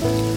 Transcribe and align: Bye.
Bye. 0.00 0.35